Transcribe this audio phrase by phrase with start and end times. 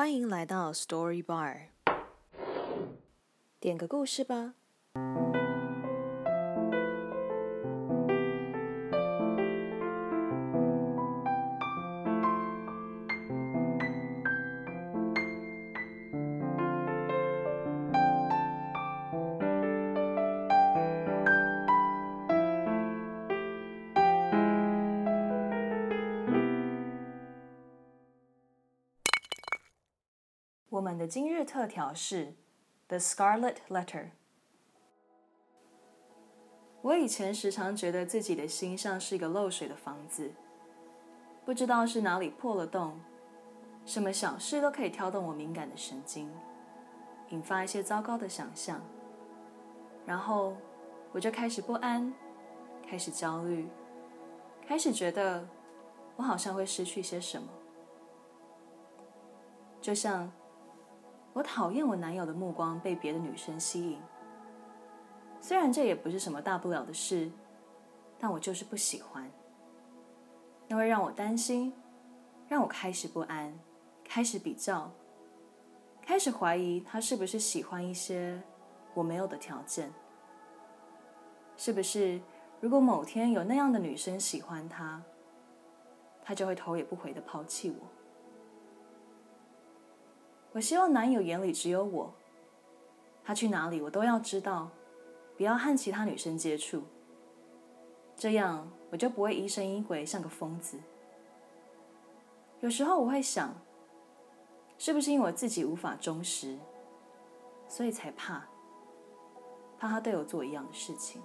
[0.00, 1.64] 欢迎来到 Story Bar，
[3.60, 4.54] 点个故事吧。
[30.80, 32.24] 我们的今日特调是
[32.88, 34.04] 《The Scarlet Letter》。
[36.80, 40.32] 我以前时常觉得自己的心像是一个漏水的房子，
[41.44, 42.98] 不知道是哪里破了洞，
[43.84, 46.32] 什么小事都可以挑动我敏感的神经，
[47.28, 48.80] 引发一些糟糕的想象，
[50.06, 50.56] 然后
[51.12, 52.10] 我就开始不安，
[52.88, 53.68] 开始焦虑，
[54.66, 55.46] 开始觉得
[56.16, 57.48] 我好像会失去些什么，
[59.78, 60.32] 就像。
[61.32, 64.00] 我讨厌我男友的目光被别的女生吸引，
[65.40, 67.30] 虽然这也不是什么大不了的事，
[68.18, 69.30] 但我就是不喜欢。
[70.66, 71.72] 那会让我担心，
[72.48, 73.56] 让我开始不安，
[74.04, 74.90] 开始比较，
[76.02, 78.40] 开始怀疑他是不是喜欢一些
[78.92, 79.92] 我没有的条件，
[81.56, 82.20] 是不是
[82.60, 85.00] 如果某天有那样的女生喜欢他，
[86.22, 87.99] 他就会头也不回的抛弃我。
[90.52, 92.12] 我希望男友眼里只有我，
[93.22, 94.68] 他去哪里我都要知道，
[95.36, 96.82] 不要和其他女生接触，
[98.16, 100.78] 这样我就不会疑神疑鬼像个疯子。
[102.60, 103.54] 有时候我会想，
[104.76, 106.58] 是不是因为我自己无法忠实，
[107.68, 108.44] 所以才怕，
[109.78, 111.22] 怕他对我做一样的事情。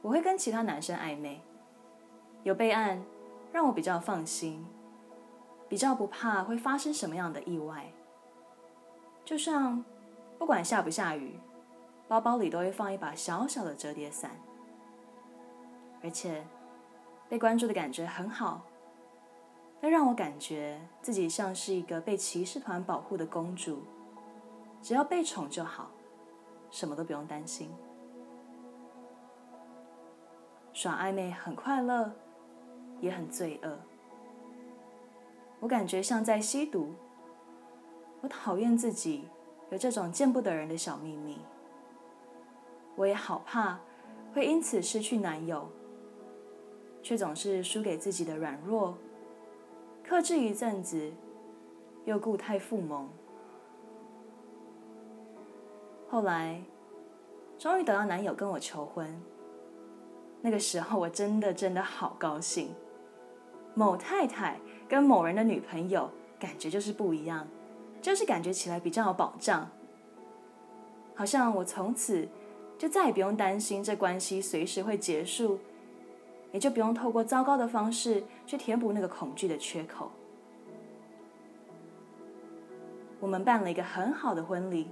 [0.00, 1.42] 我会跟其他男生暧昧，
[2.44, 3.04] 有备案，
[3.52, 4.64] 让我比较放心。
[5.68, 7.92] 比较不怕会发生什么样的意外，
[9.24, 9.84] 就像
[10.38, 11.38] 不管下不下雨，
[12.06, 14.30] 包包里都会放一把小小的折叠伞，
[16.02, 16.46] 而且
[17.28, 18.62] 被关注的感觉很好，
[19.80, 23.82] 那让我感觉自己像是一个被骑士团保护的公主，
[24.80, 25.90] 只要被宠就好，
[26.70, 27.70] 什么都不用担心。
[30.72, 32.12] 耍暧昧很快乐，
[33.00, 33.76] 也很罪恶。
[35.60, 36.92] 我感觉像在吸毒。
[38.20, 39.28] 我讨厌自己
[39.70, 41.38] 有这种见不得人的小秘密。
[42.96, 43.78] 我也好怕
[44.32, 45.68] 会因此失去男友，
[47.02, 48.96] 却总是输给自己的软弱，
[50.02, 51.12] 克制一阵子，
[52.04, 53.08] 又故态复萌。
[56.08, 56.62] 后来，
[57.58, 59.06] 终于等到男友跟我求婚。
[60.40, 62.74] 那个时候，我真的真的好高兴。
[63.74, 64.58] 某太太
[64.88, 67.46] 跟某人的女朋友感觉就是不一样，
[68.00, 69.68] 就是感觉起来比较有保障，
[71.14, 72.28] 好像我从此
[72.78, 75.58] 就再也不用担心这关系随时会结束，
[76.52, 80.10] 也就不用透过糟糕的方式去填补那个恐惧的缺口。
[83.18, 84.90] 我们办了一个很好的婚礼，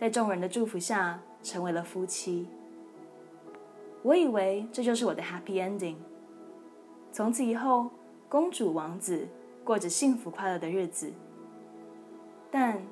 [0.00, 2.48] 在众人的祝福下成为了夫妻。
[4.02, 5.96] 我以为这就是我的 happy ending。
[7.12, 7.90] 从此以后，
[8.28, 9.26] 公主王子
[9.62, 11.12] 过着幸福快乐的日子。
[12.50, 12.82] 但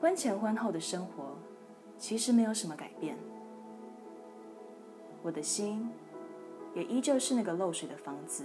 [0.00, 1.36] 婚前婚后的生活
[1.96, 3.16] 其实没有什么改变，
[5.22, 5.88] 我的心
[6.74, 8.44] 也依旧是那个漏水的房子，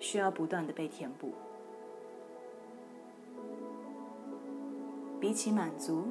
[0.00, 1.32] 需要不断的被填补。
[5.20, 6.04] 比起满足，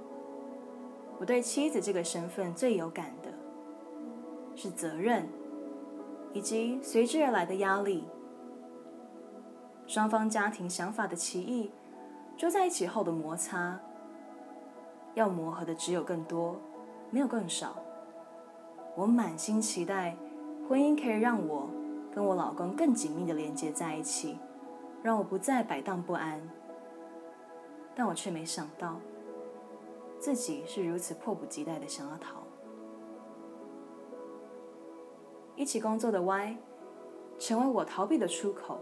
[1.20, 3.32] 我对妻子这个身份最有感的
[4.56, 5.28] 是责任。
[6.36, 8.04] 以及随之而来的压力，
[9.88, 11.72] 双方家庭想法的歧异，
[12.36, 13.80] 住在一起后的摩擦，
[15.14, 16.60] 要磨合的只有更多，
[17.10, 17.78] 没有更少。
[18.98, 20.18] 我满心期待
[20.68, 21.70] 婚姻可以让我
[22.14, 24.38] 跟我老公更紧密的连接在一起，
[25.02, 26.42] 让我不再摆荡不安。
[27.96, 29.00] 但我却没想到，
[30.20, 32.45] 自己是如此迫不及待的想要逃。
[35.56, 36.58] 一起工作的 Y，
[37.40, 38.80] 成为我逃避的出口。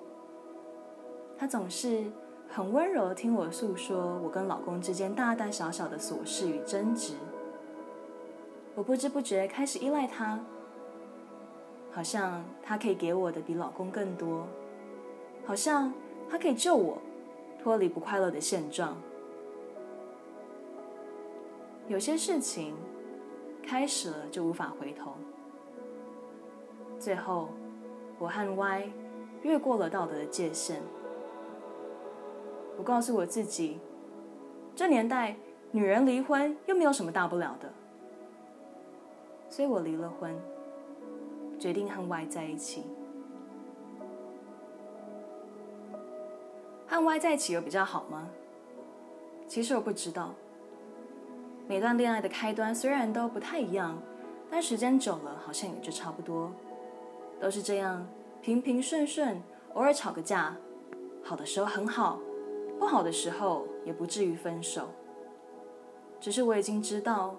[1.37, 2.05] 他总是
[2.47, 7.13] 很温柔的听我诉说我跟老公之间大大小小的琐事与争执。
[8.75, 10.39] 我不知不觉开始依赖他，
[11.91, 14.47] 好像他可以给我的比老公更多，
[15.45, 15.93] 好像
[16.29, 16.97] 他可以救我
[17.61, 18.97] 脱离不快乐的现状。
[21.87, 22.73] 有些事情
[23.61, 25.13] 开始了就无法回头。
[27.03, 27.49] 最后，
[28.17, 28.89] 我和 Y
[29.41, 30.81] 越过了道德的界限。
[32.77, 33.77] 我告诉我自己，
[34.73, 35.35] 这年代
[35.71, 37.69] 女人离婚又没有什么大不了的，
[39.49, 40.33] 所以我离了婚，
[41.59, 42.83] 决定和 Y 在一起。
[46.87, 48.29] 和 Y 在一起有比较好吗？
[49.45, 50.33] 其实我不知道。
[51.67, 53.97] 每段恋爱的开端虽然都不太一样，
[54.49, 56.49] 但时间久了好像也就差不多，
[57.43, 58.07] 都是这样
[58.41, 59.43] 平平顺顺，
[59.73, 60.55] 偶尔吵个架，
[61.21, 62.17] 好的时候很好，
[62.79, 64.87] 不好的时候也不至于分手。
[66.21, 67.35] 只是我已经知道，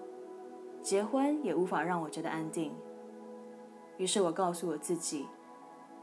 [0.82, 2.70] 结婚也无法让我觉得安定。
[3.96, 5.26] 于是我告诉我自己，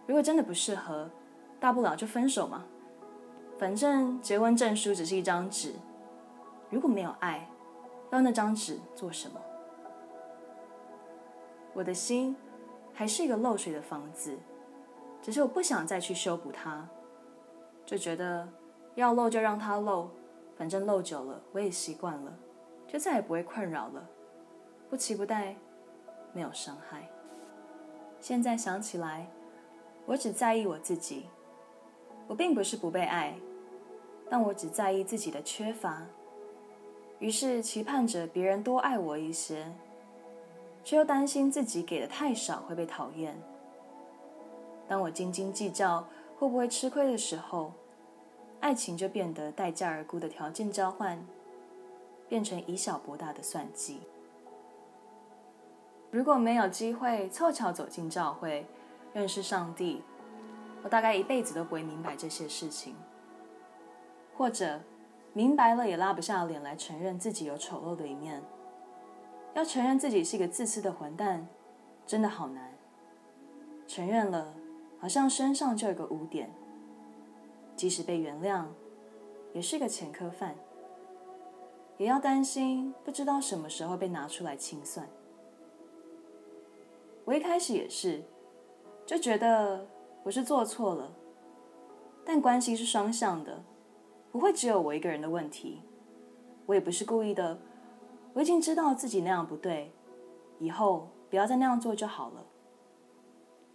[0.08, 1.08] 如果真的不适合，
[1.60, 2.66] 大不了就分手嘛，
[3.60, 5.74] 反正结婚证书只是一张纸，
[6.72, 7.48] 如果没有爱。
[8.10, 9.40] 要那张纸做什么？
[11.74, 12.36] 我的心
[13.02, 14.38] 还是一个漏水的房子，
[15.24, 16.88] 只是我不想再去修补它，
[17.84, 18.48] 就觉得
[18.94, 20.08] 要漏就让它漏，
[20.56, 22.32] 反正漏久了我也习惯了，
[22.88, 24.08] 就再也不会困扰了，
[24.88, 25.56] 不期不待，
[26.32, 27.10] 没有伤害。
[28.20, 29.26] 现在想起来，
[30.06, 31.26] 我只在意我自己，
[32.28, 33.34] 我并不是不被爱，
[34.30, 36.06] 但我只在意自己的缺乏。
[37.18, 39.74] 于是期盼着别人多爱我一些，
[40.84, 43.36] 却又担心自己给的太少会被讨厌。
[44.88, 46.08] 当我斤斤计较
[46.38, 47.72] 会不会吃亏的时候，
[48.60, 51.24] 爱情就变得待价而沽的条件交换，
[52.28, 54.02] 变成以小博大的算计。
[56.10, 58.66] 如果没有机会凑巧走进教会，
[59.14, 60.02] 认识上帝，
[60.84, 62.96] 我大概一辈子都不会明白这些事情，
[64.38, 64.80] 或者。
[65.34, 68.44] 明白了也拉不下脸来承认自己有丑陋的一面，
[69.54, 71.48] 要承认自己是一个自私的混蛋，
[72.06, 72.74] 真的好难。
[73.86, 74.54] 承认了，
[75.00, 76.50] 好像身上就有个污点，
[77.76, 78.66] 即使被原谅，
[79.54, 80.56] 也是个前科犯，
[81.98, 85.06] 也要担心不知道什么时候被拿出来清算。
[87.26, 88.24] 我一开始也是，
[89.06, 89.86] 就觉得
[90.24, 91.12] 我是做错了，
[92.24, 93.62] 但关系是双向的。
[94.32, 95.82] 不会只有我一个人的问题，
[96.66, 97.60] 我也不是故意的。
[98.34, 99.92] 我已经知道自己那样不对，
[100.60, 102.46] 以后不要再那样做就好了。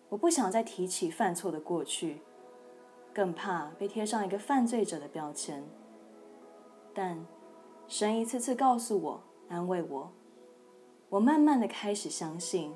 [0.08, 2.22] 我不想再提起犯错的过去，
[3.12, 5.64] 更怕被贴上一个犯罪者的标签。
[6.94, 7.26] 但
[7.88, 10.10] 神一次次告诉我，安慰我，
[11.08, 12.72] 我慢慢的开始相信，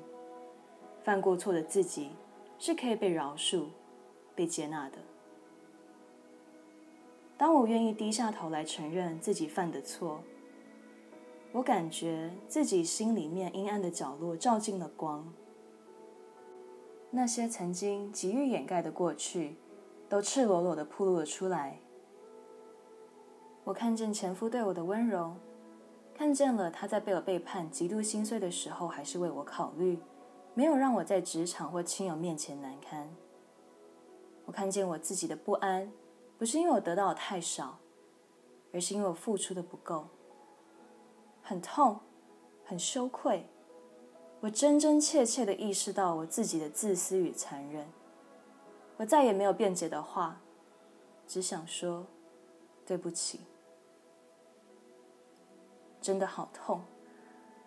[1.03, 2.11] 犯过错的自己
[2.59, 3.65] 是可以被饶恕、
[4.35, 4.97] 被接纳的。
[7.37, 10.21] 当我愿意低下头来承认自己犯的错，
[11.53, 15.31] 我感觉自己心里面阴暗的角落照进了光，
[17.09, 19.57] 那些曾经急于掩盖的过去，
[20.07, 21.79] 都赤裸裸的暴露了出来。
[23.63, 25.35] 我看见前夫对我的温柔，
[26.15, 29.99] 看见了他在被我背叛、极度心碎的时候，还是为我考虑，
[30.53, 33.09] 没有让我在职场或亲友面前难堪。
[34.45, 35.91] 我看见我自己的不安。
[36.37, 37.77] 不是因为我得到的太少，
[38.73, 40.07] 而是因为我付出的不够。
[41.41, 41.99] 很痛，
[42.63, 43.47] 很羞愧。
[44.39, 47.87] 我真真切切的意识到我自己的自私与残忍。
[48.97, 50.41] 我再也没有辩解的话，
[51.27, 52.05] 只想说
[52.85, 53.41] 对不起。
[56.01, 56.81] 真的好痛，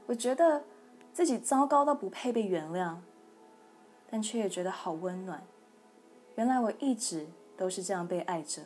[0.06, 0.64] 我觉得
[1.12, 2.96] 自己糟糕到不配被原谅，
[4.10, 5.44] 但却也觉得好温暖。
[6.36, 7.26] 原来我一直。
[7.56, 8.62] 都是这样被爱着，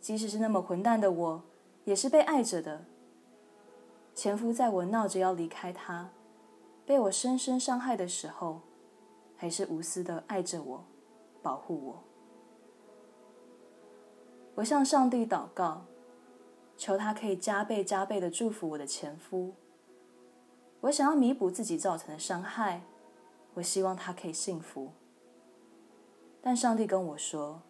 [0.00, 1.42] 即使是那么混蛋的我，
[1.84, 2.86] 也是被爱着的。
[4.20, 6.10] 前夫在我闹着要离开他，
[6.84, 8.60] 被我深深伤害的时候，
[9.34, 10.84] 还是无私的爱着我，
[11.40, 12.04] 保护我。
[14.56, 15.86] 我向上帝祷告，
[16.76, 19.54] 求他可以加倍加倍的祝福我的前夫。
[20.82, 22.82] 我想要弥补自己造成的伤害，
[23.54, 24.90] 我希望他可以幸福。
[26.42, 27.62] 但上帝跟我说：“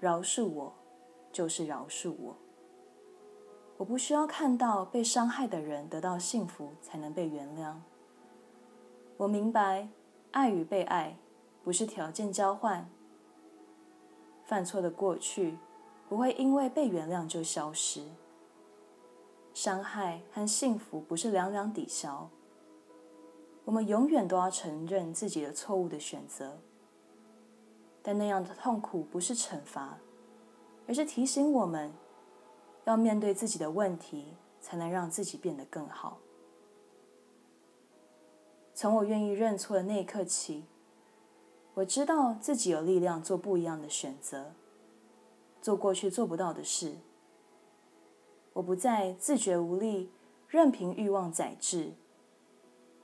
[0.00, 0.72] 饶恕我，
[1.30, 2.34] 就是饶恕我。
[3.76, 7.74] 我不需要看到被伤害的人得到幸福才能被原谅。
[9.16, 9.88] 我明白，
[10.30, 11.16] 爱与被爱
[11.62, 12.88] 不是条件交换。
[14.44, 15.58] 犯错的过去
[16.08, 18.04] 不会因为被原谅就消失。
[19.52, 22.28] 伤害和幸福不是两两抵消。
[23.64, 26.58] 我们永远都要承认自己的错误的选择。”
[28.02, 29.96] 但那样的痛苦不是惩罚，
[30.86, 31.90] 而是提醒我们，
[32.84, 36.18] 要面对自己的问题，才能让自己变得更好。
[38.74, 40.64] 从我愿意认错的那一刻起，
[41.74, 44.52] 我知道自己有力量做不一样的选择，
[45.62, 46.96] 做过去做不到的事。
[48.52, 50.10] 我不再自觉无力，
[50.48, 51.94] 任凭欲望宰制。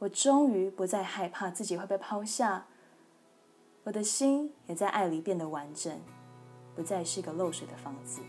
[0.01, 2.67] 我终于不再害怕自己会被抛下，
[3.85, 6.01] 我的心也在爱里变得完整，
[6.75, 8.21] 不再是一个漏水的房子。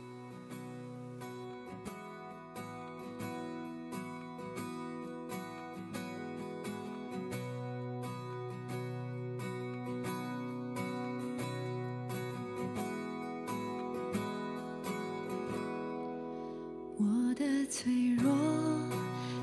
[17.42, 18.32] 的脆弱、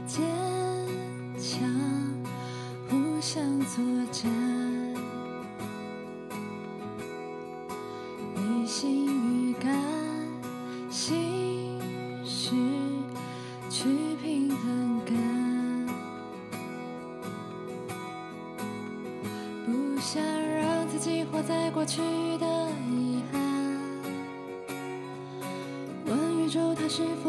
[0.07, 0.25] 坚
[1.37, 1.59] 强，
[2.88, 4.31] 互相作战，
[8.37, 9.76] 理性与感
[10.88, 11.81] 性
[12.25, 12.55] 事
[13.69, 13.88] 去
[14.23, 15.17] 平衡感，
[19.67, 22.00] 不想让自己活在过去
[22.38, 22.47] 的。
[26.81, 27.27] 他是否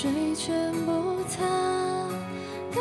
[0.00, 1.44] 水全部擦
[2.72, 2.80] 干。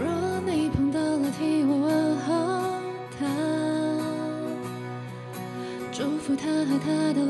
[0.00, 0.06] 若
[0.46, 2.30] 你碰到了替我问候
[3.18, 3.26] 他，
[5.90, 7.20] 祝福他和他的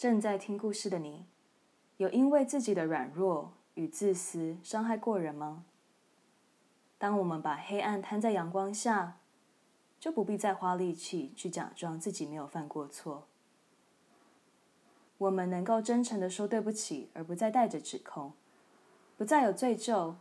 [0.00, 1.26] 正在听故事的你，
[1.98, 5.66] 有因为自己的软弱与自私伤害过人吗？
[6.96, 9.18] 当我们把黑暗摊在阳光下，
[9.98, 13.26] 就不必再花力气去假装自己没有犯过错。
[15.18, 18.32] 我们能够真诚地说对不起，而不再带着指控，
[19.18, 20.14] 不再有罪疚，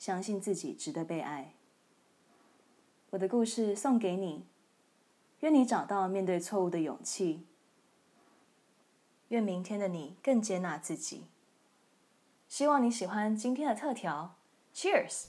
[0.00, 1.52] 相信自己值得被爱。
[3.10, 4.44] 我的故事送给你，
[5.38, 7.46] 愿你找到面对错误的勇气，
[9.32, 11.28] 愿明天的你更接纳自己。
[12.48, 14.36] 希望你喜欢今天的特调
[14.74, 15.28] ，Cheers！